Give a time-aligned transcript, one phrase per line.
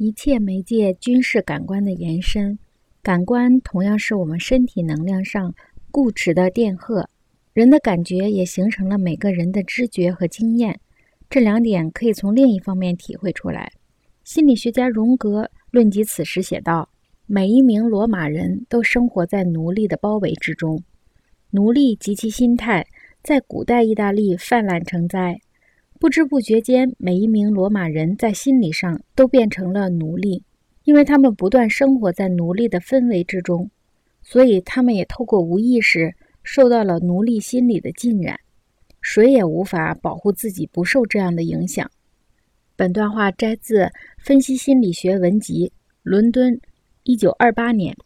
[0.00, 2.56] 一切媒介均是感官的延伸，
[3.02, 5.52] 感官同样是我们身体能量上
[5.90, 7.10] 固持的电荷。
[7.52, 10.78] 人的感觉也形成了每个人的知觉和经验，
[11.28, 13.72] 这两点可以从另一方面体会出来。
[14.22, 16.88] 心理学家荣格论及此时写道
[17.26, 20.80] ：“每一名罗马人都生活在奴隶的包围之中，
[21.50, 22.86] 奴隶及其心态
[23.20, 25.40] 在古代意大利泛滥成灾。”
[26.00, 30.44] 不知不觉间，每一名罗马人在心理上都变成了奴隶，
[30.84, 33.68] 因为他们不断生活在奴隶的氛围之中，
[34.22, 38.38] 所以他们也透过无意识受到了奴隶心理的浸染。
[39.00, 41.90] 谁也无法保护自己不受这样的影响。
[42.76, 43.80] 本段话摘自
[44.18, 45.66] 《分析心理学文集》，
[46.04, 46.60] 伦敦，
[47.02, 47.96] 一九二八年。